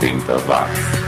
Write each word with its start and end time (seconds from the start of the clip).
80 0.00 0.46
watts. 0.46 1.07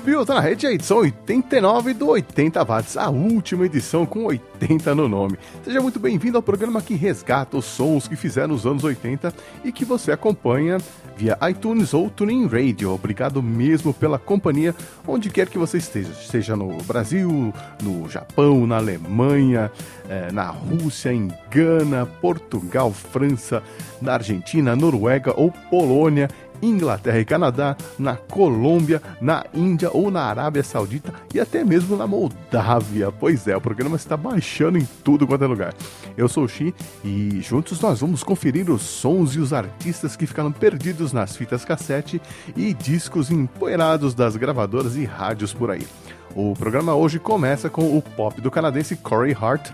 Subiu, 0.00 0.24
tá 0.24 0.32
na 0.32 0.40
rede 0.40 0.66
a 0.66 0.72
edição 0.72 0.96
89 0.96 1.92
do 1.92 2.08
80 2.08 2.64
Watts, 2.64 2.96
a 2.96 3.10
última 3.10 3.66
edição 3.66 4.06
com 4.06 4.24
80 4.24 4.94
no 4.94 5.06
nome. 5.06 5.38
Seja 5.62 5.78
muito 5.82 6.00
bem-vindo 6.00 6.38
ao 6.38 6.42
programa 6.42 6.80
que 6.80 6.94
resgata 6.94 7.58
os 7.58 7.66
sons 7.66 8.08
que 8.08 8.16
fizeram 8.16 8.48
nos 8.48 8.64
anos 8.64 8.82
80 8.82 9.30
e 9.62 9.70
que 9.70 9.84
você 9.84 10.10
acompanha 10.10 10.78
via 11.18 11.36
iTunes 11.50 11.92
ou 11.92 12.08
TuneIn 12.08 12.46
Radio. 12.46 12.94
Obrigado 12.94 13.42
mesmo 13.42 13.92
pela 13.92 14.18
companhia, 14.18 14.74
onde 15.06 15.28
quer 15.28 15.50
que 15.50 15.58
você 15.58 15.76
esteja, 15.76 16.14
seja 16.14 16.56
no 16.56 16.78
Brasil, 16.84 17.52
no 17.82 18.08
Japão, 18.08 18.66
na 18.66 18.78
Alemanha, 18.78 19.70
eh, 20.08 20.32
na 20.32 20.46
Rússia, 20.46 21.12
em 21.12 21.30
Gana, 21.50 22.06
Portugal, 22.06 22.90
França, 22.90 23.62
na 24.00 24.14
Argentina, 24.14 24.74
Noruega 24.74 25.34
ou 25.36 25.50
Polônia 25.50 26.30
Inglaterra 26.62 27.18
e 27.18 27.24
Canadá, 27.24 27.76
na 27.98 28.16
Colômbia, 28.16 29.02
na 29.20 29.44
Índia 29.54 29.90
ou 29.92 30.10
na 30.10 30.22
Arábia 30.22 30.62
Saudita 30.62 31.12
e 31.34 31.40
até 31.40 31.64
mesmo 31.64 31.96
na 31.96 32.06
Moldávia. 32.06 33.10
Pois 33.12 33.46
é, 33.46 33.56
o 33.56 33.60
programa 33.60 33.96
está 33.96 34.16
baixando 34.16 34.78
em 34.78 34.86
tudo 35.04 35.26
quanto 35.26 35.44
é 35.44 35.46
lugar. 35.46 35.74
Eu 36.16 36.28
sou 36.28 36.44
o 36.44 36.48
Xi 36.48 36.74
e 37.04 37.40
juntos 37.40 37.80
nós 37.80 38.00
vamos 38.00 38.22
conferir 38.22 38.70
os 38.70 38.82
sons 38.82 39.34
e 39.34 39.38
os 39.38 39.52
artistas 39.52 40.16
que 40.16 40.26
ficaram 40.26 40.52
perdidos 40.52 41.12
nas 41.12 41.36
fitas 41.36 41.64
cassete 41.64 42.20
e 42.56 42.74
discos 42.74 43.30
empoeirados 43.30 44.14
das 44.14 44.36
gravadoras 44.36 44.96
e 44.96 45.04
rádios 45.04 45.52
por 45.52 45.70
aí. 45.70 45.86
O 46.34 46.54
programa 46.54 46.94
hoje 46.94 47.18
começa 47.18 47.68
com 47.68 47.96
o 47.96 48.00
pop 48.00 48.40
do 48.40 48.50
canadense 48.50 48.94
Corey 48.94 49.36
Hart, 49.38 49.70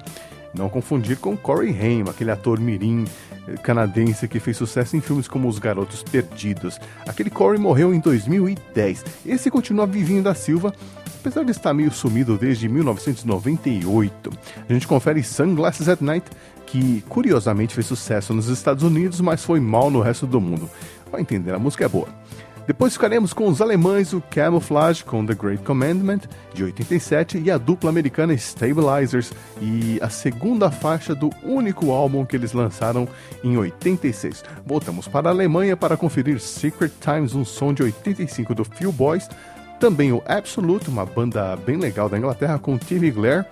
não 0.55 0.71
confundir 0.71 1.19
com 1.19 1.37
Corey 1.37 1.77
Haim, 1.78 2.03
aquele 2.09 2.31
ator 2.31 2.59
mirim 2.59 3.05
canadense 3.62 4.28
que 4.28 4.41
fez 4.41 4.56
sucesso 4.56 4.97
em 4.97 5.00
filmes 5.00 5.28
como 5.28 5.48
Os 5.48 5.58
Garotos 5.58 6.02
Perdidos. 6.02 6.78
Aquele 7.06 7.30
Corey 7.30 7.61
morreu 7.61 7.94
em 7.94 8.00
2010. 8.00 9.05
Esse 9.25 9.50
continua 9.50 9.86
vivinho 9.86 10.22
da 10.22 10.34
Silva, 10.34 10.75
apesar 11.20 11.44
de 11.44 11.50
estar 11.50 11.72
meio 11.72 11.92
sumido 11.92 12.36
desde 12.36 12.69
1998. 12.69 14.30
A 14.69 14.72
gente 14.72 14.86
confere 14.86 15.22
Sunglasses 15.22 15.88
at 15.88 16.00
Night, 16.00 16.27
que 16.66 17.03
curiosamente 17.08 17.75
fez 17.75 17.86
sucesso 17.86 18.34
nos 18.34 18.48
Estados 18.48 18.83
Unidos, 18.83 19.20
mas 19.20 19.44
foi 19.44 19.60
mal 19.60 19.91
no 19.91 20.00
resto 20.00 20.27
do 20.27 20.41
mundo. 20.41 20.69
Vai 21.10 21.20
entender, 21.20 21.55
a 21.55 21.58
música 21.58 21.84
é 21.84 21.88
boa. 21.88 22.08
Depois 22.67 22.95
ficaremos 22.95 23.33
com 23.33 23.47
os 23.47 23.61
alemães 23.61 24.12
o 24.12 24.20
Camouflage 24.20 25.05
com 25.05 25.25
The 25.25 25.34
Great 25.34 25.62
Commandment 25.62 26.22
de 26.53 26.64
87 26.64 27.39
e 27.39 27.50
a 27.50 27.59
dupla 27.59 27.91
americana 27.91 28.36
Stabilizers 28.36 29.33
e 29.62 30.00
a 30.03 30.09
segunda 30.09 30.69
faixa 30.69 31.14
do 31.14 31.31
único 31.44 31.92
álbum 31.92 32.25
que 32.25 32.34
eles 32.34 32.53
lançaram 32.53 33.06
em 33.44 33.56
86. 33.56 34.44
Voltamos 34.64 35.06
para 35.06 35.28
a 35.28 35.33
Alemanha 35.33 35.77
para 35.77 35.97
conferir 35.97 36.41
Secret 36.41 36.91
Times, 37.00 37.34
um 37.34 37.44
som 37.44 37.72
de 37.72 37.84
85 37.84 38.53
do 38.53 38.64
Few 38.64 38.91
Boys, 38.91 39.28
também 39.78 40.11
o 40.11 40.22
Absolute, 40.27 40.89
uma 40.89 41.06
banda 41.06 41.55
bem 41.55 41.77
legal 41.77 42.09
da 42.09 42.19
Inglaterra 42.19 42.59
com 42.59 42.77
TV 42.77 43.12
Glare 43.12 43.47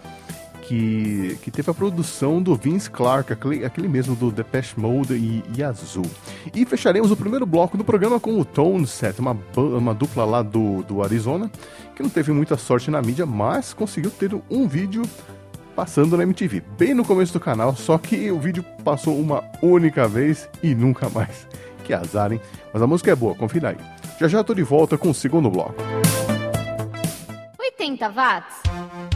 que, 0.64 1.38
que 1.42 1.50
teve 1.50 1.70
a 1.70 1.74
produção 1.74 2.42
do 2.42 2.54
Vince 2.54 2.90
Clark, 2.90 3.32
aquele, 3.32 3.64
aquele 3.64 3.88
mesmo 3.88 4.16
do 4.16 4.30
Depeche 4.30 4.78
Mode 4.78 5.14
e, 5.14 5.44
e, 5.56 5.62
Azul. 5.62 6.06
E 6.54 6.64
fecharemos 6.64 7.10
o 7.10 7.16
primeiro 7.16 7.44
bloco 7.44 7.76
do 7.76 7.84
programa 7.84 8.18
com 8.18 8.38
o 8.40 8.44
Tone 8.44 8.86
Set, 8.86 9.18
uma, 9.20 9.36
uma 9.56 9.94
dupla 9.94 10.24
lá 10.24 10.42
do, 10.42 10.82
do 10.82 11.02
Arizona, 11.02 11.50
que 11.94 12.02
não 12.02 12.10
teve 12.10 12.32
muita 12.32 12.56
sorte 12.56 12.90
na 12.90 13.02
mídia, 13.02 13.26
mas 13.26 13.74
conseguiu 13.74 14.10
ter 14.10 14.34
um 14.50 14.66
vídeo 14.66 15.02
passando 15.76 16.16
na 16.16 16.22
MTV, 16.22 16.62
bem 16.78 16.94
no 16.94 17.04
começo 17.04 17.32
do 17.32 17.40
canal, 17.40 17.74
só 17.74 17.98
que 17.98 18.30
o 18.30 18.38
vídeo 18.38 18.64
passou 18.84 19.18
uma 19.18 19.44
única 19.60 20.08
vez 20.08 20.48
e 20.62 20.74
nunca 20.74 21.08
mais. 21.10 21.46
Que 21.84 21.92
azar, 21.92 22.32
hein? 22.32 22.40
Mas 22.72 22.80
a 22.80 22.86
música 22.86 23.10
é 23.10 23.14
boa, 23.14 23.34
confira 23.34 23.70
aí. 23.70 23.76
Já 24.18 24.28
já 24.28 24.42
tô 24.42 24.54
de 24.54 24.62
volta 24.62 24.96
com 24.96 25.10
o 25.10 25.14
segundo 25.14 25.50
bloco. 25.50 25.74
80 27.58 28.08
watts. 28.08 29.13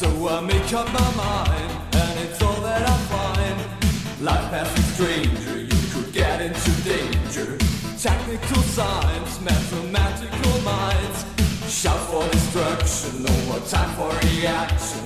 I 0.00 0.40
make 0.40 0.72
up 0.74 0.86
my 0.92 1.14
mind, 1.16 1.94
and 1.94 2.20
it's 2.20 2.40
all 2.40 2.60
that 2.60 2.88
I 2.88 2.96
find. 3.10 4.22
Life 4.22 4.48
past 4.50 4.78
a 4.78 4.82
stranger, 4.94 5.58
you 5.58 5.80
could 5.90 6.12
get 6.12 6.40
into 6.40 6.70
danger. 6.82 7.58
Technical 7.98 8.62
science, 8.62 9.40
mathematical 9.40 10.60
minds. 10.60 11.24
Shout 11.66 11.98
for 12.10 12.22
destruction, 12.30 13.24
no 13.24 13.34
more 13.46 13.58
time 13.66 13.90
for 13.96 14.10
reaction. 14.28 15.02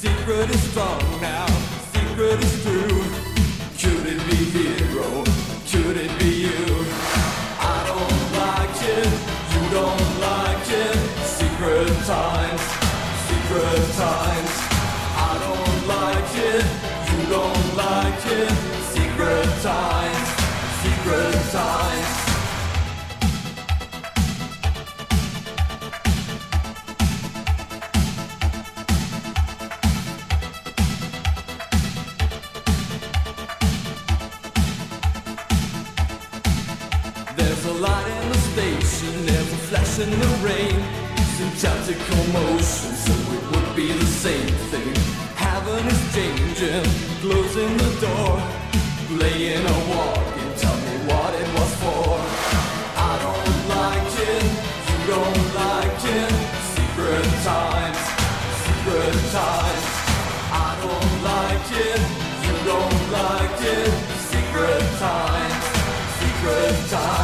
Secret 0.00 0.48
is 0.48 0.62
strong 0.70 1.04
now, 1.20 1.46
secret 1.92 2.42
is 2.42 2.62
true. 2.62 3.04
Could 3.76 4.06
it 4.06 4.20
be 4.24 4.40
hero? 4.56 5.22
Could 5.70 5.98
it 5.98 6.18
be 6.18 6.48
you? 6.48 6.86
I 7.60 7.78
don't 7.90 8.22
like 8.40 8.78
it, 8.88 9.10
you 9.52 9.62
don't 9.68 10.20
like 10.20 10.70
it. 10.70 10.96
Secret 11.28 11.92
times, 12.06 12.62
secret 13.28 13.89
times. 14.00 14.54
I 15.28 15.32
don't 15.44 15.80
like 15.94 16.30
it, 16.52 16.64
you 17.10 17.20
don't 17.36 17.66
like 17.76 18.22
it. 18.38 18.52
Secret 18.94 19.48
times, 19.60 20.28
secret 20.82 21.36
times. 21.52 22.08
There's 37.36 37.64
a 37.66 37.74
light 37.84 38.06
in 38.06 38.28
the 38.32 38.38
station, 38.52 39.26
there's 39.26 39.52
a 39.52 39.60
flash 39.68 39.98
in 39.98 40.10
the 40.24 40.32
rain. 40.48 40.80
Syntactical 41.36 42.24
motion, 42.32 42.92
so 43.04 43.12
would 43.30 43.59
be 43.80 43.92
the 43.92 44.12
same 44.26 44.54
thing. 44.70 44.94
Heaven 45.36 45.82
is 45.94 46.02
changing, 46.14 46.84
closing 47.22 47.72
the 47.84 47.92
door. 48.06 48.34
Laying 49.22 49.64
a 49.74 49.78
walking, 49.90 50.52
tell 50.62 50.78
me 50.86 50.94
what 51.08 51.30
it 51.42 51.48
was 51.56 51.72
for. 51.82 52.12
I 53.10 53.12
don't 53.24 53.58
like 53.76 54.12
it, 54.32 54.44
you 54.88 54.98
don't 55.14 55.46
like 55.64 56.00
it. 56.18 56.32
Secret 56.74 57.28
times, 57.50 58.00
secret 58.64 59.16
times. 59.38 59.86
I 60.66 60.70
don't 60.84 61.14
like 61.32 61.68
it, 61.88 62.00
you 62.44 62.54
don't 62.72 63.00
like 63.18 63.60
it. 63.78 63.90
Secret 64.30 64.84
times, 65.04 65.64
secret 66.18 66.76
times. 66.90 67.19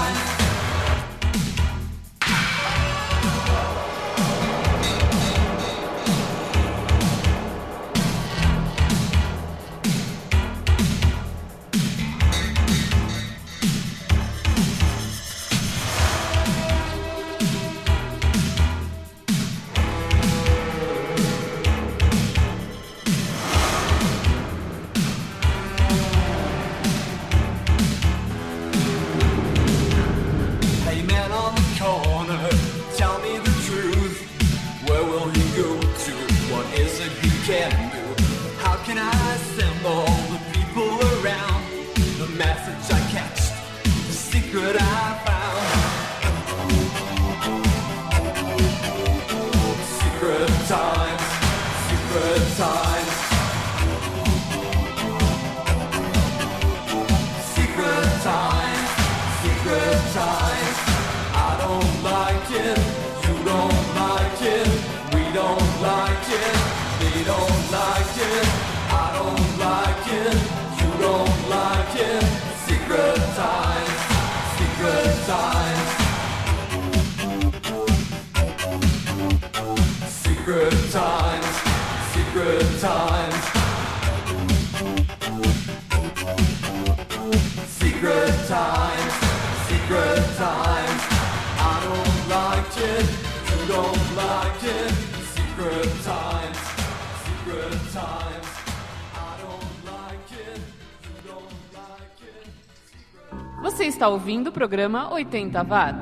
Está 104.07 104.09
ouvindo 104.09 104.51
o 104.51 104.53
programa 104.53 105.12
80 105.12 105.62
Watts. 105.64 105.95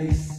Face, 0.00 0.29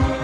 you 0.10 0.17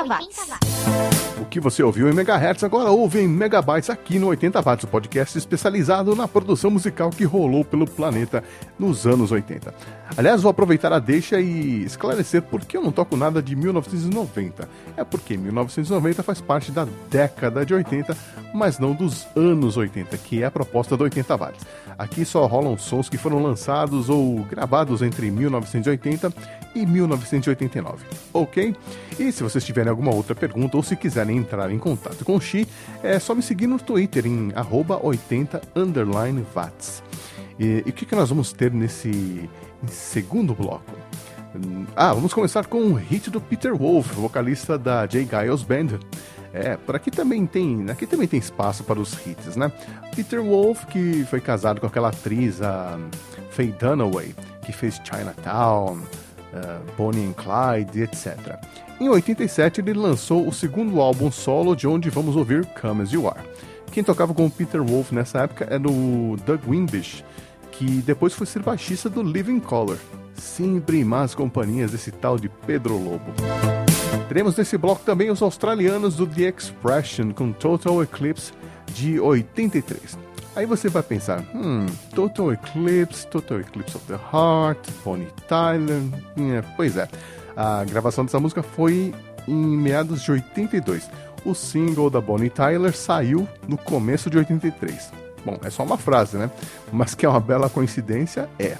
80 0.00 0.08
watts. 0.08 0.49
Que 1.50 1.58
você 1.58 1.82
ouviu 1.82 2.08
em 2.08 2.12
megahertz 2.12 2.62
agora 2.62 2.90
ouve 2.90 3.18
em 3.18 3.26
megabytes 3.26 3.90
aqui 3.90 4.20
no 4.20 4.28
80 4.28 4.62
watts, 4.62 4.84
o 4.84 4.86
podcast 4.86 5.36
especializado 5.36 6.14
na 6.14 6.28
produção 6.28 6.70
musical 6.70 7.10
que 7.10 7.24
rolou 7.24 7.64
pelo 7.64 7.88
planeta 7.88 8.44
nos 8.78 9.04
anos 9.04 9.32
80. 9.32 9.74
Aliás, 10.16 10.42
vou 10.42 10.50
aproveitar 10.50 10.92
a 10.92 11.00
deixa 11.00 11.40
e 11.40 11.82
esclarecer 11.82 12.42
por 12.42 12.60
que 12.60 12.76
eu 12.76 12.82
não 12.82 12.92
toco 12.92 13.16
nada 13.16 13.42
de 13.42 13.56
1990. 13.56 14.68
É 14.96 15.02
porque 15.02 15.36
1990 15.36 16.22
faz 16.22 16.40
parte 16.40 16.70
da 16.70 16.86
década 17.10 17.66
de 17.66 17.74
80, 17.74 18.16
mas 18.54 18.78
não 18.78 18.92
dos 18.92 19.26
anos 19.34 19.76
80, 19.76 20.16
que 20.18 20.44
é 20.44 20.46
a 20.46 20.50
proposta 20.52 20.96
do 20.96 21.02
80 21.02 21.36
watts. 21.36 21.66
Aqui 21.98 22.24
só 22.24 22.46
rolam 22.46 22.78
sons 22.78 23.08
que 23.08 23.18
foram 23.18 23.42
lançados 23.42 24.08
ou 24.08 24.36
gravados 24.44 25.02
entre 25.02 25.30
1980 25.32 26.32
e 26.74 26.86
1989, 26.86 28.04
ok? 28.32 28.74
E 29.18 29.32
se 29.32 29.42
vocês 29.42 29.64
tiverem 29.64 29.90
alguma 29.90 30.14
outra 30.14 30.34
pergunta 30.34 30.76
ou 30.76 30.82
se 30.82 30.96
quiserem 30.96 31.39
entrar 31.40 31.70
em 31.70 31.78
contato 31.78 32.24
com 32.24 32.36
o 32.36 32.40
Xi, 32.40 32.66
é 33.02 33.18
só 33.18 33.34
me 33.34 33.42
seguir 33.42 33.66
no 33.66 33.78
Twitter 33.78 34.26
em 34.26 34.52
80 35.02 35.62
watts. 36.54 37.02
E, 37.58 37.82
e 37.84 37.90
o 37.90 37.92
que, 37.92 38.06
que 38.06 38.14
nós 38.14 38.28
vamos 38.28 38.52
ter 38.52 38.72
nesse 38.72 39.48
segundo 39.88 40.54
bloco? 40.54 40.92
Ah, 41.96 42.14
vamos 42.14 42.32
começar 42.32 42.66
com 42.66 42.78
um 42.78 42.94
hit 42.94 43.28
do 43.28 43.40
Peter 43.40 43.76
Wolf, 43.76 44.12
vocalista 44.12 44.78
da 44.78 45.06
Jay 45.06 45.28
Giles 45.28 45.62
Band. 45.62 45.98
É, 46.52 46.76
por 46.76 46.96
aqui 46.96 47.10
também 47.10 47.46
tem, 47.46 47.86
aqui 47.90 48.06
também 48.06 48.26
tem 48.26 48.38
espaço 48.38 48.82
para 48.82 48.98
os 48.98 49.14
hits, 49.26 49.56
né? 49.56 49.70
Peter 50.14 50.42
Wolf, 50.42 50.84
que 50.86 51.24
foi 51.26 51.40
casado 51.40 51.80
com 51.80 51.86
aquela 51.86 52.08
atriz, 52.08 52.60
a 52.60 52.98
Faye 53.50 53.72
Dunaway, 53.72 54.34
que 54.62 54.72
fez 54.72 55.00
Chinatown, 55.04 55.98
uh, 55.98 56.92
Bonnie 56.96 57.26
and 57.26 57.34
Clyde, 57.34 58.02
etc. 58.02 58.58
Em 59.00 59.08
87 59.08 59.80
ele 59.80 59.94
lançou 59.94 60.46
o 60.46 60.52
segundo 60.52 61.00
álbum 61.00 61.32
solo, 61.32 61.74
de 61.74 61.88
onde 61.88 62.10
vamos 62.10 62.36
ouvir 62.36 62.66
Come 62.78 63.02
As 63.02 63.10
You 63.10 63.26
Are. 63.26 63.40
Quem 63.90 64.04
tocava 64.04 64.34
com 64.34 64.44
o 64.44 64.50
Peter 64.50 64.82
Wolf 64.82 65.10
nessa 65.10 65.38
época 65.40 65.66
era 65.70 65.88
o 65.90 66.36
Doug 66.44 66.60
Wimbish, 66.68 67.24
que 67.72 67.86
depois 68.02 68.34
foi 68.34 68.46
ser 68.46 68.62
baixista 68.62 69.08
do 69.08 69.22
Living 69.22 69.58
Color. 69.58 69.96
Sempre 70.34 71.02
más 71.02 71.34
companhias 71.34 71.92
desse 71.92 72.10
tal 72.10 72.38
de 72.38 72.50
Pedro 72.50 72.98
Lobo. 72.98 73.32
Teremos 74.28 74.54
nesse 74.56 74.76
bloco 74.76 75.02
também 75.02 75.30
os 75.30 75.40
australianos 75.40 76.16
do 76.16 76.26
The 76.26 76.52
Expression 76.54 77.32
com 77.32 77.52
Total 77.52 78.02
Eclipse 78.02 78.52
de 78.92 79.18
83. 79.18 80.18
Aí 80.54 80.66
você 80.66 80.90
vai 80.90 81.02
pensar, 81.02 81.42
hum, 81.54 81.86
Total 82.14 82.52
Eclipse, 82.52 83.26
Total 83.28 83.60
Eclipse 83.60 83.96
of 83.96 84.04
the 84.06 84.18
Heart, 84.30 84.90
Bonnie 85.02 85.28
Tyler. 85.48 86.02
É, 86.36 86.62
pois 86.76 86.96
é, 86.96 87.08
a 87.60 87.84
gravação 87.84 88.24
dessa 88.24 88.40
música 88.40 88.62
foi 88.62 89.14
em 89.46 89.54
meados 89.54 90.22
de 90.22 90.32
82. 90.32 91.10
O 91.44 91.54
single 91.54 92.08
da 92.08 92.18
Bonnie 92.18 92.48
Tyler 92.48 92.96
saiu 92.96 93.46
no 93.68 93.76
começo 93.76 94.30
de 94.30 94.38
83. 94.38 95.12
Bom, 95.44 95.58
é 95.62 95.68
só 95.68 95.82
uma 95.82 95.98
frase, 95.98 96.38
né? 96.38 96.50
Mas 96.90 97.14
que 97.14 97.26
é 97.26 97.28
uma 97.28 97.38
bela 97.38 97.68
coincidência, 97.68 98.48
é. 98.58 98.78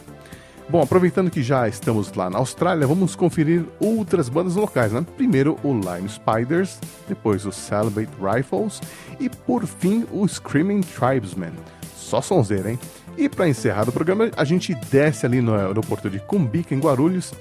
Bom, 0.66 0.80
aproveitando 0.80 1.30
que 1.30 1.42
já 1.42 1.68
estamos 1.68 2.10
lá 2.14 2.30
na 2.30 2.38
Austrália, 2.38 2.86
vamos 2.86 3.14
conferir 3.14 3.66
outras 3.78 4.30
bandas 4.30 4.56
locais, 4.56 4.92
né? 4.92 5.04
Primeiro 5.14 5.58
o 5.62 5.74
Lime 5.74 6.08
Spiders, 6.08 6.78
depois 7.06 7.44
o 7.44 7.52
Celebrate 7.52 8.10
Rifles 8.18 8.80
e 9.18 9.28
por 9.28 9.66
fim 9.66 10.06
o 10.10 10.26
Screaming 10.26 10.80
Tribesmen. 10.80 11.52
Só 11.94 12.22
sonzeira, 12.22 12.70
hein? 12.70 12.78
E 13.16 13.28
para 13.28 13.48
encerrar 13.48 13.88
o 13.88 13.92
programa, 13.92 14.30
a 14.36 14.44
gente 14.44 14.74
desce 14.90 15.26
ali 15.26 15.40
no 15.40 15.54
aeroporto 15.54 16.08
de 16.08 16.18
Cumbica, 16.20 16.74
em 16.74 16.78
Guarulhos, 16.78 17.34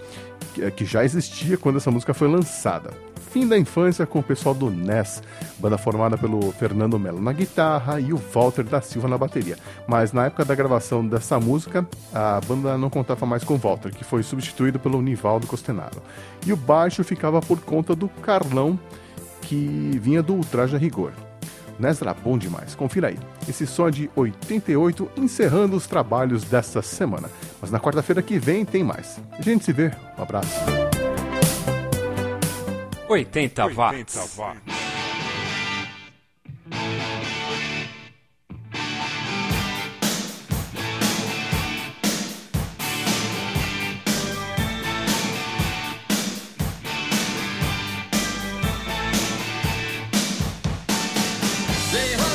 que 0.76 0.86
já 0.86 1.04
existia 1.04 1.58
quando 1.58 1.78
essa 1.78 1.92
música 1.92 2.14
foi 2.14 2.28
lançada 2.28 2.92
fim 3.30 3.48
da 3.48 3.58
infância 3.58 4.06
com 4.06 4.20
o 4.20 4.24
pessoal 4.24 4.56
do 4.56 4.70
NES, 4.70 5.22
banda 5.60 5.78
formada 5.78 6.18
pelo 6.18 6.52
Fernando 6.52 6.98
Melo 6.98 7.22
na 7.22 7.32
guitarra 7.32 8.00
e 8.00 8.12
o 8.12 8.18
Walter 8.18 8.64
da 8.64 8.82
Silva 8.82 9.08
na 9.08 9.18
bateria. 9.18 9.58
Mas 9.88 10.12
na 10.12 10.26
época 10.26 10.44
da 10.44 10.56
gravação 10.56 11.06
dessa 11.06 11.40
música, 11.40 11.88
a 12.14 12.42
banda 12.42 12.78
não 12.78 12.90
contava 12.90 13.26
mais 13.26 13.44
com 13.44 13.58
Walter, 13.58 13.94
que 13.94 14.04
foi 14.04 14.24
substituído 14.24 14.80
pelo 14.80 15.02
Nivaldo 15.02 15.48
Costenaro. 15.48 16.02
E 16.46 16.52
o 16.52 16.58
baixo 16.58 17.04
ficava 17.04 17.40
por 17.40 17.62
conta 17.62 17.96
do 17.96 18.10
Carlão, 18.10 18.80
que 19.42 20.00
vinha 20.02 20.24
do 20.24 20.34
Ultraja 20.34 20.78
Rigor. 20.78 21.14
NES 21.80 22.02
era 22.02 22.14
bom 22.14 22.38
demais, 22.38 22.76
confira 22.76 23.08
aí. 23.08 23.18
Esse 23.48 23.66
som 23.66 23.88
é 23.88 23.92
de 23.92 24.10
88, 24.16 25.12
encerrando 25.18 25.76
os 25.76 25.88
trabalhos 25.88 26.44
dessa 26.44 26.82
semana. 26.82 27.30
Mas 27.62 27.72
na 27.72 27.80
quarta-feira 27.80 28.22
que 28.22 28.38
vem 28.38 28.66
tem 28.66 28.84
mais. 28.84 29.20
A 29.32 29.42
gente 29.42 29.64
se 29.64 29.72
vê, 29.72 29.92
um 30.18 30.22
abraço. 30.22 30.60
80 33.08 33.66
watts. 33.74 34.16
80 34.16 34.42
watts. 34.42 34.80
They 51.92 52.29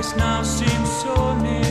place 0.00 0.16
now 0.16 0.42
seems 0.42 0.90
so 1.02 1.36
naked, 1.42 1.69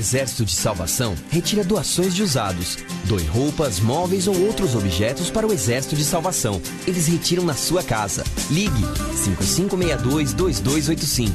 Exército 0.00 0.44
de 0.46 0.52
Salvação 0.52 1.14
retira 1.30 1.62
doações 1.62 2.14
de 2.14 2.22
usados. 2.22 2.78
Doe 3.04 3.22
roupas, 3.24 3.78
móveis 3.78 4.26
ou 4.26 4.46
outros 4.46 4.74
objetos 4.74 5.28
para 5.30 5.46
o 5.46 5.52
Exército 5.52 5.94
de 5.94 6.04
Salvação. 6.04 6.58
Eles 6.86 7.06
retiram 7.06 7.44
na 7.44 7.52
sua 7.52 7.82
casa. 7.82 8.24
Ligue 8.50 8.82
5562-2285. 9.14 11.30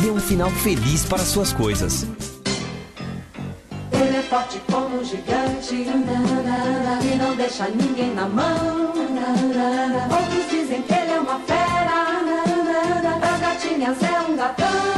Dê 0.00 0.10
um 0.10 0.18
final 0.18 0.50
feliz 0.50 1.04
para 1.04 1.20
suas 1.20 1.52
coisas. 1.52 2.04
Ele 3.92 4.16
é 4.16 4.22
forte 4.22 4.60
como 4.66 5.00
um 5.00 5.04
gigante 5.04 5.76
e 5.76 5.84
não 7.16 7.36
deixa 7.36 7.68
ninguém 7.68 8.12
na 8.14 8.28
mão. 8.28 8.88
Outros 10.10 10.50
dizem 10.50 10.82
que 10.82 10.92
ele 10.92 11.12
é 11.12 11.20
uma 11.20 11.38
fera, 11.38 12.16
das 13.20 13.40
gatinhas 13.40 13.96
é 14.02 14.20
um 14.28 14.34
gatão. 14.36 14.97